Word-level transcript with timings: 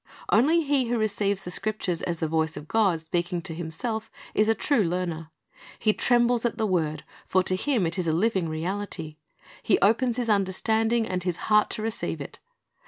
"^ 0.01 0.03
Only 0.31 0.61
he 0.63 0.85
who 0.85 0.97
receives 0.97 1.43
the 1.43 1.51
Scriptures 1.51 2.01
as 2.01 2.17
the 2.17 2.27
voice 2.27 2.57
of 2.57 2.67
God 2.67 2.99
speaking 3.01 3.39
to 3.43 3.53
himself 3.53 4.09
is 4.33 4.49
a 4.49 4.55
true 4.55 4.81
learner. 4.83 5.29
He 5.77 5.93
trembles 5.93 6.43
at 6.43 6.57
the 6.57 6.65
word; 6.65 7.03
for 7.27 7.43
to 7.43 7.55
him 7.55 7.85
it 7.85 7.99
is 7.99 8.07
a 8.07 8.11
lixing 8.11 8.49
reality. 8.49 9.17
He 9.61 9.77
opens 9.77 10.17
his 10.17 10.27
under 10.27 10.53
standing 10.53 11.05
and 11.05 11.21
his 11.21 11.37
heart 11.51 11.69
to 11.77 11.83
receive 11.83 12.19
it. 12.19 12.39